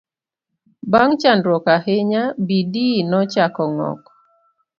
[0.91, 4.01] bang' chandruok ahinya, Bidii nochako ng'ok